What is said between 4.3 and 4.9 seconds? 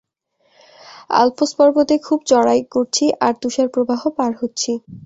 হচ্ছি।